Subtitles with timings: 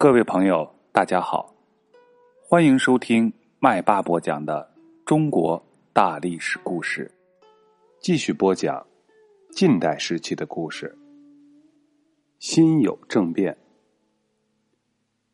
[0.00, 1.52] 各位朋友，大家好，
[2.40, 4.72] 欢迎收听麦巴播讲的
[5.04, 5.60] 中国
[5.92, 7.10] 大历史故事，
[7.98, 8.86] 继续播讲
[9.50, 10.96] 近代时期的故事。
[12.38, 13.58] 辛酉政变，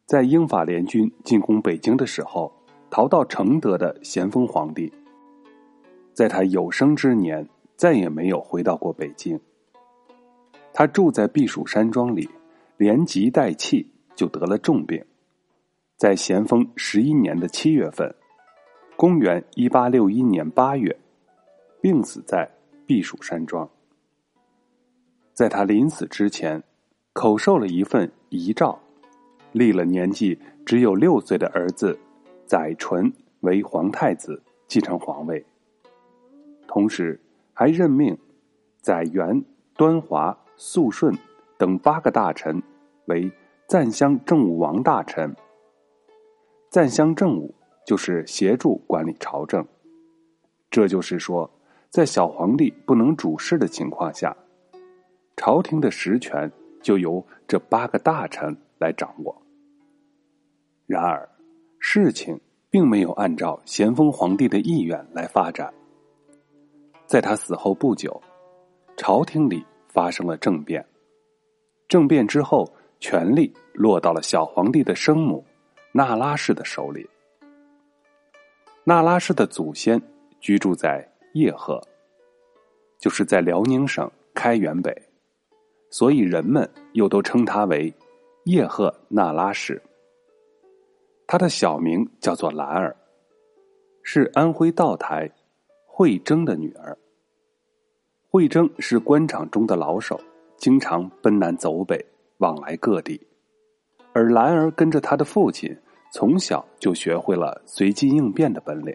[0.07, 2.51] 在英法联军进攻北京的时候，
[2.89, 4.91] 逃到承德的咸丰皇帝，
[6.15, 7.47] 在他有生之年
[7.77, 9.39] 再也没有回到过北京。
[10.73, 12.27] 他住在避暑山庄里，
[12.79, 13.91] 连籍带气。
[14.15, 15.05] 就得了重病，
[15.97, 18.15] 在咸丰十一年的七月份，
[18.97, 20.97] 公元一八六一年八月，
[21.81, 22.49] 病死在
[22.87, 23.69] 避暑山庄。
[25.33, 26.63] 在他临死之前，
[27.13, 28.79] 口授了一份遗诏，
[29.53, 31.99] 立了年纪只有六岁的儿子
[32.47, 35.45] 载淳为皇太子，继承皇位。
[36.69, 37.21] 同时，
[37.53, 38.17] 还任命
[38.81, 39.45] 载元、
[39.77, 41.13] 端华、肃顺
[41.59, 42.63] 等八个大臣
[43.07, 43.31] 为。
[43.67, 45.35] 赞襄政务王大臣，
[46.69, 47.55] 赞襄政务
[47.87, 49.67] 就是协助管理朝政。
[50.71, 51.51] 这就是说，
[51.89, 54.37] 在小皇帝不能主事的情况下，
[55.35, 56.51] 朝廷的实权
[56.83, 59.35] 就由这八个大臣来掌握。
[60.87, 61.27] 然而，
[61.79, 65.73] 事情并没有按照咸丰皇帝的意愿来发展。
[67.07, 68.21] 在他死后不久，
[68.99, 70.85] 朝廷里发生了政变。
[71.89, 72.71] 政变之后。
[73.01, 75.45] 权力落到了小皇帝的生母
[75.93, 77.09] 那拉氏的手里。
[78.85, 80.01] 那拉氏的祖先
[80.41, 81.81] 居住在叶赫，
[82.99, 84.95] 就是在辽宁省开原北，
[85.91, 87.93] 所以人们又都称他为
[88.45, 89.81] 叶赫那拉氏。
[91.27, 92.95] 他的小名叫做兰儿，
[94.03, 95.31] 是安徽道台
[95.87, 96.97] 惠征的女儿。
[98.29, 100.21] 惠征是官场中的老手，
[100.59, 102.05] 经常奔南走北。
[102.45, 103.19] 往来各地，
[104.13, 105.75] 而兰儿跟着他的父亲，
[106.13, 108.95] 从小就学会了随机应变的本领。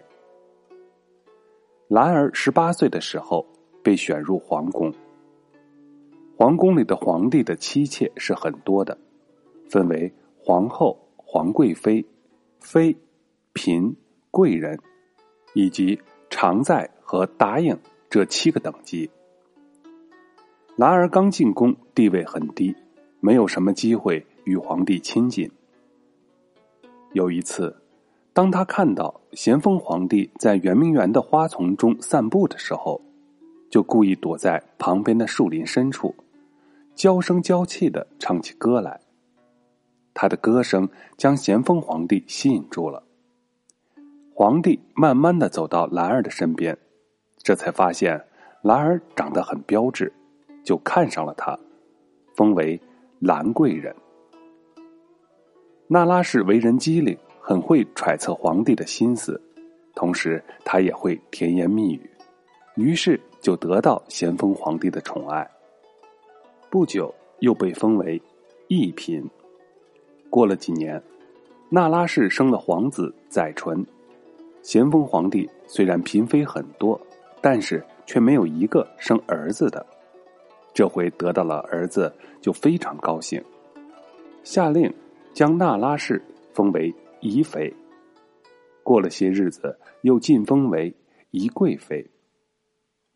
[1.87, 3.43] 兰儿十八岁的时候
[3.83, 4.93] 被选入皇宫。
[6.37, 8.95] 皇宫里的皇帝的妻妾是很多的，
[9.67, 12.05] 分为皇后、皇贵妃、
[12.59, 12.95] 妃、
[13.55, 13.95] 嫔、
[14.29, 14.79] 贵人，
[15.55, 17.75] 以及常在和答应
[18.11, 19.09] 这七个等级。
[20.75, 22.75] 兰儿刚进宫，地位很低。
[23.19, 25.49] 没有什么机会与皇帝亲近。
[27.13, 27.75] 有一次，
[28.33, 33.01] 当他看到咸丰皇帝在圆明园的花丛中散步的时候，
[33.69, 36.15] 就故意躲在旁边的树林深处，
[36.95, 38.99] 娇声娇气的唱起歌来。
[40.13, 40.87] 他的歌声
[41.17, 43.03] 将咸丰皇帝吸引住了。
[44.33, 46.77] 皇帝慢慢的走到兰儿的身边，
[47.43, 48.25] 这才发现
[48.61, 50.13] 兰儿长得很标致，
[50.63, 51.59] 就看上了他，
[52.35, 52.79] 封为。
[53.19, 53.93] 兰贵人，
[55.87, 59.41] 那拉氏为人机灵，很会揣测皇帝的心思，
[59.93, 62.09] 同时他也会甜言蜜语，
[62.75, 65.45] 于是就得到咸丰皇帝的宠爱。
[66.69, 68.21] 不久又被封为
[68.69, 69.21] 一嫔。
[70.29, 71.01] 过了几年，
[71.67, 73.85] 那拉氏生了皇子载淳。
[74.61, 76.97] 咸丰皇帝虽然嫔妃很多，
[77.41, 79.85] 但是却没有一个生儿子的。
[80.79, 82.09] 这回得到了儿子，
[82.39, 83.43] 就非常高兴，
[84.45, 84.89] 下令
[85.33, 86.23] 将那拉氏
[86.53, 87.75] 封为宜妃。
[88.81, 90.95] 过了些日子，又晋封为
[91.31, 92.09] 宜贵妃。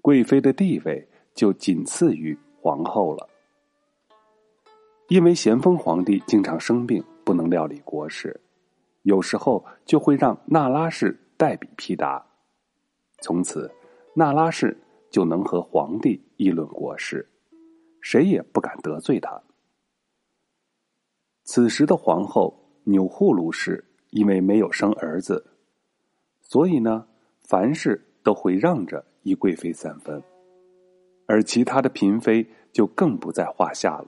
[0.02, 3.30] 贵妃的地位就仅次于皇后了。
[5.08, 8.38] 因为咸丰皇帝经常生病，不能料理国事，
[9.04, 12.22] 有时候就会让那拉氏代笔批答。
[13.22, 13.72] 从此，
[14.14, 14.78] 那拉氏
[15.10, 17.26] 就能和皇帝议论国事。
[18.04, 19.42] 谁也不敢得罪他。
[21.46, 22.54] 此时的皇后
[22.84, 25.46] 钮祜禄氏因为没有生儿子，
[26.42, 27.08] 所以呢，
[27.42, 30.22] 凡事都会让着宜贵妃三分，
[31.28, 34.08] 而其他的嫔妃就更不在话下了。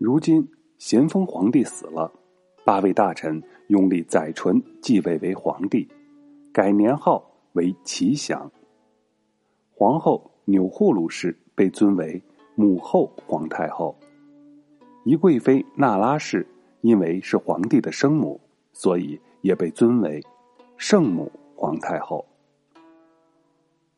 [0.00, 2.10] 如今咸丰皇帝死了，
[2.64, 5.86] 八位大臣拥立载淳继位为皇帝，
[6.50, 8.50] 改年号为祺祥。
[9.70, 11.38] 皇后钮祜禄氏。
[11.56, 12.22] 被尊为
[12.54, 13.98] 母后皇太后，
[15.04, 16.46] 宜贵妃那拉氏
[16.82, 18.38] 因为是皇帝的生母，
[18.72, 20.22] 所以也被尊为
[20.76, 22.24] 圣母皇太后。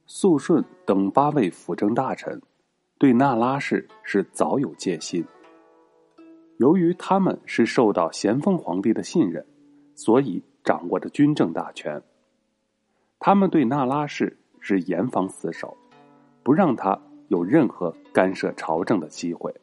[0.07, 2.41] 肃顺等八位辅政大臣
[2.97, 5.25] 对那拉氏是早有戒心。
[6.59, 9.45] 由于他们是受到咸丰皇帝的信任，
[9.95, 12.03] 所以掌握着军政大权。
[13.19, 15.77] 他们对那拉氏是严防死守，
[16.43, 16.99] 不让他。
[17.29, 19.55] 有任何干涉朝政的机会。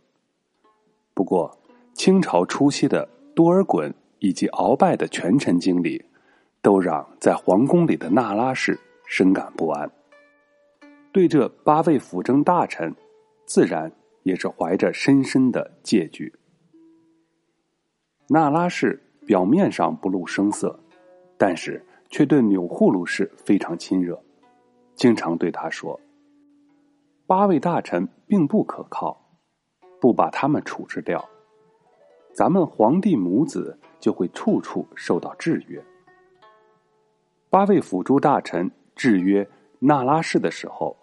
[1.14, 1.58] 不过，
[1.94, 6.04] 清朝初期的多尔衮以及鳌拜的权臣经历，
[6.62, 9.90] 都让在皇宫里的那拉氏深感不安。
[11.12, 12.94] 对这八位辅政大臣，
[13.46, 13.92] 自然
[14.24, 16.34] 也是怀着深深的戒惧。
[18.28, 20.78] 那拉氏表面上不露声色，
[21.38, 24.22] 但是却对钮祜禄氏非常亲热，
[24.96, 25.98] 经常对他说
[27.28, 29.20] ：“八位大臣并不可靠，
[30.00, 31.28] 不把他们处置掉。”
[32.34, 35.82] 咱们皇帝母子就会处处受到制约。
[37.50, 39.48] 八位辅助大臣制约
[39.80, 40.98] 那拉氏的时候，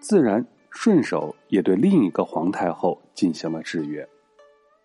[0.00, 4.06] 自然顺手也对另一个皇太后进行了制约，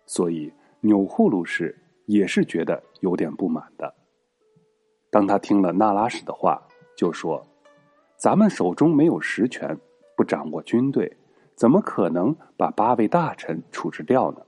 [0.06, 1.76] 所以钮祜禄氏
[2.06, 3.92] 也是觉得有点不满的。
[5.10, 6.62] 当他听了那拉氏的话，
[6.96, 7.44] 就说
[8.16, 9.76] ：“咱们手中没有实权，
[10.16, 11.16] 不掌握军队，
[11.54, 14.42] 怎么可能把八位大臣处置掉呢？”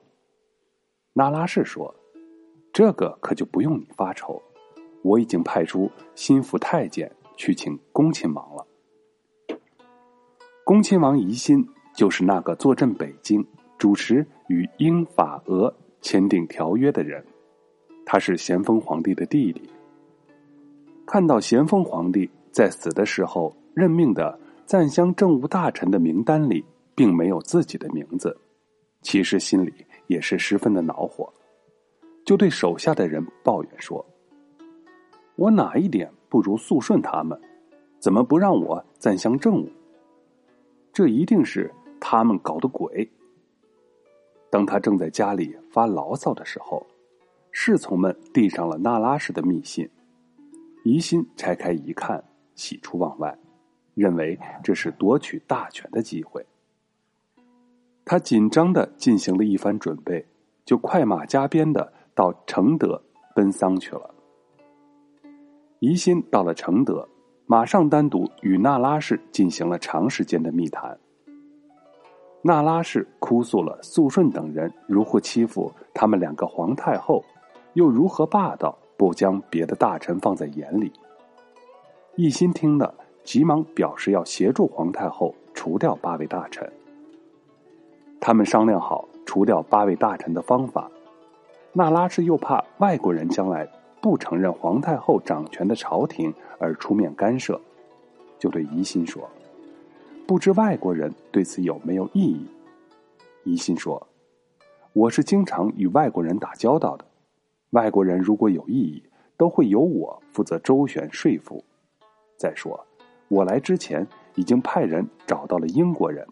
[1.12, 1.94] 那拉氏说
[2.72, 4.42] ：“这个可就不用你发愁，
[5.02, 8.66] 我已经派出心腹太监去请恭亲王了。
[10.64, 13.46] 恭亲王疑心就是那个坐镇北京、
[13.78, 17.24] 主持与英法俄签订条约的人，
[18.04, 19.70] 他是咸丰皇帝的弟弟。
[21.06, 26.62] 看到咸丰皇帝在死的时候任命的赞襄政务大臣的名单里
[26.94, 28.36] 并没有自己的名字，
[29.00, 29.72] 其实心里。”
[30.08, 31.28] 也是十分的恼火，
[32.24, 34.06] 就对手下的人抱怨说
[35.34, 37.36] ：“我哪一点不如肃顺他们？
[37.98, 39.68] 怎么不让我赞襄政务？
[40.92, 43.10] 这一定是他们搞的鬼。”
[44.48, 46.86] 当他正在家里发牢骚的时候，
[47.50, 49.90] 侍从们递上了那拉氏的密信，
[50.84, 52.22] 疑心拆开一看，
[52.54, 53.36] 喜出望外，
[53.96, 56.44] 认为这是夺取大权的机会。
[58.04, 60.24] 他紧张的进行了一番准备，
[60.64, 63.02] 就快马加鞭的到承德
[63.34, 64.14] 奔丧去了。
[65.80, 67.08] 疑心到了承德，
[67.46, 70.96] 马上单独与那拉氏进行了长时间的密谈。
[72.42, 77.24] 那拉氏哭诉了肃顺等人如何欺负他们两个皇太后，
[77.72, 80.92] 又如何霸道，不将别的大臣放在眼里。
[82.14, 82.94] 一心听了，
[83.26, 86.72] 急忙表示要协助皇太后除掉八位大臣。
[88.20, 90.88] 他们商量好除掉八位大臣的方法，
[91.72, 93.68] 那拉氏又怕外国人将来
[94.00, 97.60] 不承认皇太后掌权的朝廷而出面干涉，
[98.38, 99.28] 就对疑心说
[100.24, 102.46] ：“不知外国人对此有没有异议？”
[103.42, 104.06] 疑心说
[104.94, 107.04] ：“我是经常与外国人打交道的，
[107.70, 109.02] 外国人如果有异议，
[109.36, 111.64] 都会由我负责周旋说服。
[112.38, 112.85] 再说，
[113.28, 116.26] 我来之前已经派人找到了英国人。”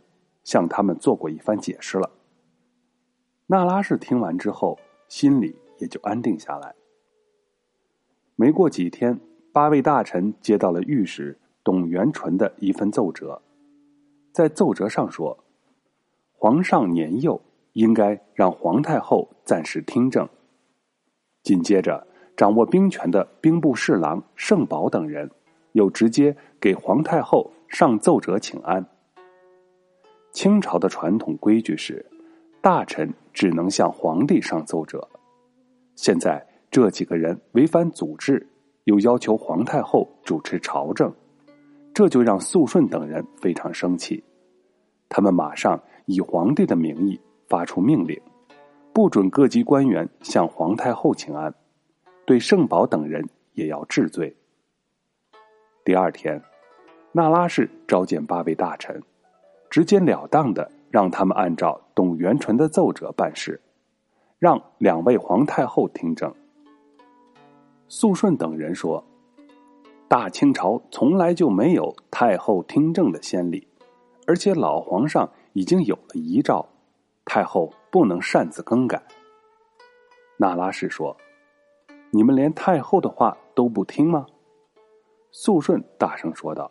[0.44, 2.11] 向他们做过一番解释了。
[3.46, 6.75] 那拉氏听完之后，心里也就安定下来。
[8.37, 9.19] 没过几天，
[9.55, 13.40] 八位大臣接到了御史董元淳的一份奏折，
[14.32, 15.43] 在奏折上说，
[16.32, 17.40] 皇上年幼，
[17.73, 20.29] 应该让皇太后暂时听政。
[21.43, 22.06] 紧接着，
[22.37, 25.31] 掌握兵权的兵部侍郎盛宝等人，
[25.75, 28.85] 又直接给皇太后上奏折请安。
[30.32, 32.05] 清朝的传统规矩是，
[32.61, 35.06] 大臣只能向皇帝上奏折。
[35.94, 38.49] 现在这几个人违反祖制，
[38.85, 41.12] 又要求皇太后主持朝政，
[41.93, 44.23] 这就让肃顺等人非常生气。
[45.09, 48.21] 他们马上以皇帝的名义发出命令，
[48.93, 51.54] 不准各级官员向皇太后请安，
[52.25, 54.37] 对圣宝等人也要治罪。
[55.85, 56.43] 第二天，
[57.12, 59.03] 那拉氏召见八位大臣。
[59.69, 63.61] 直截了当的让他们按照董元淳的奏折办事，
[64.38, 66.33] 让两位皇太后听政。
[67.87, 69.05] 肃顺等人说
[70.09, 73.69] ：“大清朝从来就没有太后听政的先例，
[74.26, 76.67] 而且老皇上已经有了遗诏，
[77.26, 79.03] 太后不能擅自更改。”
[80.38, 81.14] 那拉氏说
[82.11, 84.25] ：“你们连太后的话都不听吗？”
[85.37, 86.71] 肃顺大声说道：“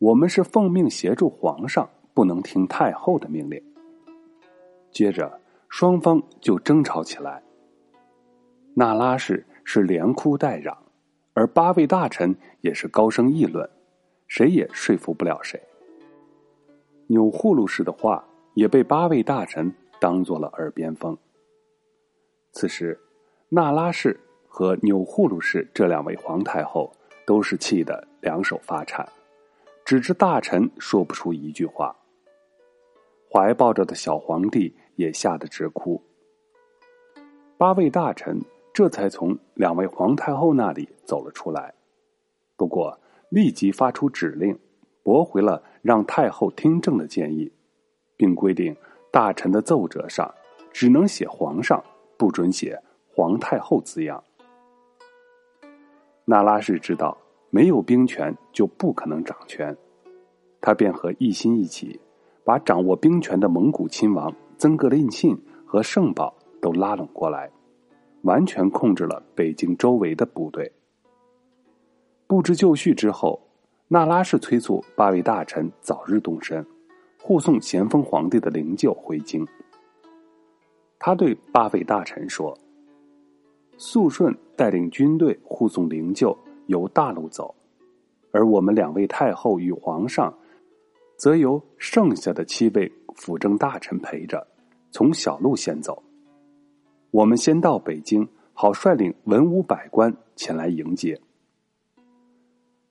[0.00, 3.62] 我们是奉命协助皇上。”不能听太后的命令。
[4.90, 7.40] 接着，双方就争吵起来。
[8.74, 10.76] 那拉氏是连哭带嚷，
[11.32, 13.70] 而八位大臣也是高声议论，
[14.26, 15.62] 谁也说服不了谁。
[17.06, 21.16] 钮祜禄氏的话也被八位大臣当做了耳边风。
[22.50, 22.98] 此时，
[23.48, 24.18] 那拉氏
[24.48, 26.92] 和钮祜禄氏这两位皇太后
[27.28, 29.06] 都是气得两手发颤，
[29.84, 31.94] 只知大臣说不出一句话。
[33.30, 36.02] 怀抱着的小皇帝也吓得直哭。
[37.58, 38.40] 八位大臣
[38.72, 41.74] 这才从两位皇太后那里走了出来，
[42.56, 44.58] 不过立即发出指令，
[45.02, 47.52] 驳回了让太后听政的建议，
[48.16, 48.74] 并规定
[49.12, 50.34] 大臣的奏折上
[50.72, 51.84] 只能写“皇上”，
[52.16, 52.82] 不准写
[53.14, 54.24] “皇太后”字样。
[56.30, 57.16] 那拉氏知道
[57.48, 59.74] 没有兵权就不可能掌权，
[60.60, 61.98] 他便和奕欣一起，
[62.44, 67.50] 把掌握兵权的蒙古亲王曾格林沁和圣宝都拉拢过来，
[68.24, 70.70] 完全控制了北京周围的部队。
[72.26, 73.40] 布置就绪之后，
[73.88, 76.62] 那拉氏催促八位大臣早日动身，
[77.22, 79.48] 护送咸丰皇帝的灵柩回京。
[80.98, 82.54] 他对八位大臣说。
[83.80, 87.54] 肃顺带领军队护送灵柩由大路走，
[88.32, 90.36] 而我们两位太后与皇上，
[91.16, 94.44] 则由剩下的七位辅政大臣陪着，
[94.90, 96.02] 从小路先走。
[97.12, 101.18] 我们先到北京，好率领文武百官前来迎接。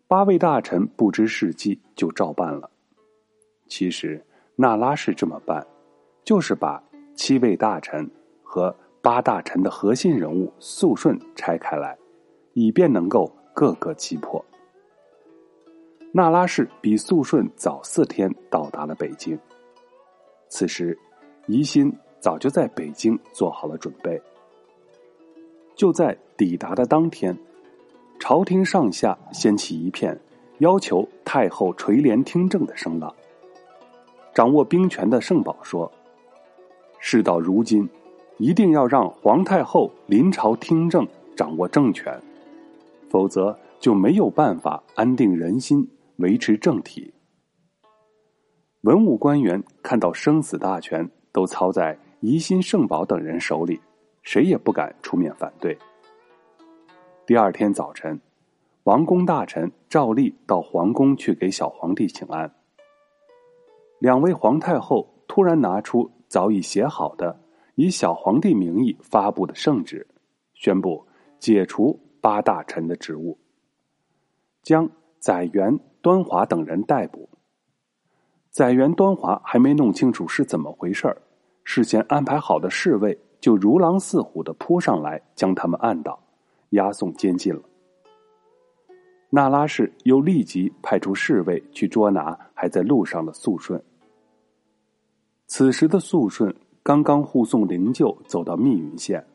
[0.08, 2.72] 八位大臣不知事迹，就照办了。
[3.68, 4.26] 其实
[4.56, 5.68] 那拉氏这么办，
[6.24, 6.82] 就是把
[7.14, 8.10] 七位大臣
[8.42, 8.74] 和。
[9.08, 11.98] 八大臣的核心人物肃顺拆开来，
[12.52, 14.44] 以便能够各个击破。
[16.12, 19.40] 那拉氏比肃顺早四天到达了北京。
[20.50, 21.00] 此时，
[21.46, 24.22] 疑心早就在北京做好了准备。
[25.74, 27.34] 就在抵达的当天，
[28.20, 30.20] 朝廷上下掀起一片
[30.58, 33.16] 要求太后垂帘听政的声浪。
[34.34, 35.90] 掌握兵权的圣宝说
[37.00, 37.90] ：“事到如今。”
[38.40, 42.16] 一定要让皇太后临朝听政，掌握政权，
[43.10, 47.12] 否则就没有办法安定人心，维持政体。
[48.82, 53.80] 文武官员看到生死大权都操在宜兴圣宝等人手里，
[54.22, 55.76] 谁也不敢出面反对。
[57.26, 58.20] 第二天早晨，
[58.84, 62.50] 王公大臣照例到皇宫去给小皇帝请安。
[63.98, 67.36] 两位皇太后突然拿出早已写好的。
[67.78, 70.08] 以小皇帝名义发布的圣旨，
[70.56, 71.06] 宣布
[71.38, 73.38] 解除八大臣的职务，
[74.64, 77.30] 将载元、端华等人逮捕。
[78.50, 81.16] 载元、端华还没弄清楚是怎么回事
[81.66, 86.20] 事先安排好的侍卫就如狼似虎的扑上来，将他们按倒，
[86.72, 87.62] 押送监禁了。
[89.30, 93.80] 那拉氏又立即派出侍卫去捉拿还在路上的肃顺。
[95.46, 96.52] 此时的肃顺。
[96.88, 99.28] 刚刚护送灵柩走到密云县，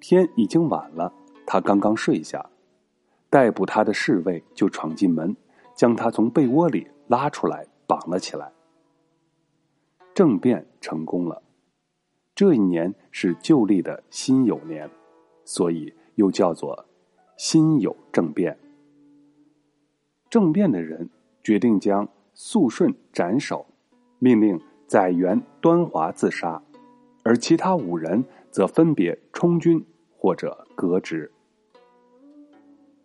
[0.00, 1.12] 天已经晚了。
[1.46, 2.48] 他刚刚睡下，
[3.28, 5.36] 逮捕他的侍卫就闯进门，
[5.74, 8.50] 将他从被窝里拉出来，绑了起来。
[10.14, 11.42] 政变成功了。
[12.34, 14.88] 这一年是旧历的辛酉年，
[15.44, 16.86] 所以又叫做
[17.36, 18.58] 辛酉政变。
[20.30, 21.10] 政变的人
[21.42, 23.66] 决定将肃顺斩首，
[24.18, 26.62] 命令载元、端华自杀。
[27.30, 29.86] 而其他五人则分别充军
[30.18, 31.30] 或者革职。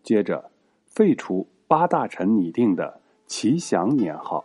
[0.01, 0.49] 接着，
[0.87, 4.43] 废除八大臣拟定的齐祥年号，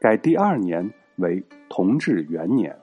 [0.00, 2.76] 改第二年为同治元年。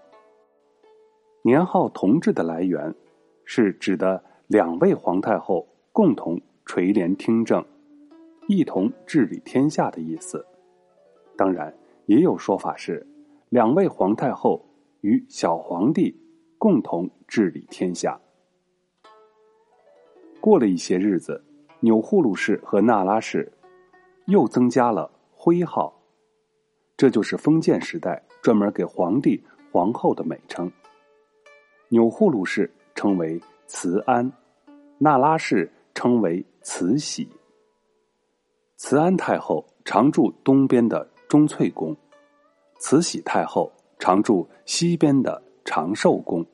[1.42, 2.96] 年号同治的来源，
[3.44, 7.66] 是指的两位皇太后共同垂帘听政，
[8.48, 10.46] 一同治理天下的意思。
[11.36, 13.06] 当然，也有说法是
[13.50, 14.66] 两位皇太后。
[15.06, 16.20] 与小皇帝
[16.58, 18.20] 共同治理天下。
[20.42, 21.46] 过了一些日子，
[21.80, 23.54] 钮祜禄氏和那拉氏
[24.26, 25.96] 又增加了徽号，
[26.98, 29.40] 这就是封建时代专门给皇帝、
[29.72, 30.72] 皇后的美称。
[31.90, 34.32] 钮祜禄氏称为慈安，
[34.98, 37.30] 那拉氏称为慈禧。
[38.76, 41.96] 慈安太后常驻东边的钟粹宫，
[42.80, 43.72] 慈禧太后。
[44.00, 46.46] 常驻西边的长寿宫，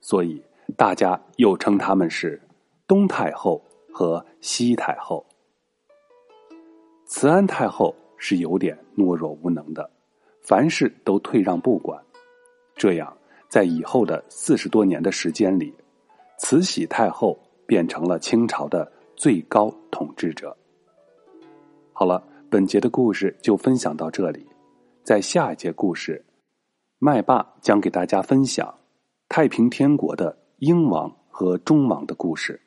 [0.00, 0.42] 所以
[0.76, 2.40] 大家又称他们是
[2.86, 3.62] 东太后
[3.92, 5.24] 和西太后。
[7.06, 9.88] 慈安太后是有点懦弱无能的，
[10.42, 12.02] 凡事都退让不管。
[12.74, 13.16] 这样，
[13.48, 15.72] 在以后的四十多年的时间里，
[16.38, 20.56] 慈禧太后变成了清朝的最高统治者。
[21.92, 24.44] 好了，本节的故事就分享到这里，
[25.04, 26.22] 在下一节故事。
[26.98, 28.74] 麦霸将给大家分享
[29.28, 32.63] 太平天国的英王和中王的故事。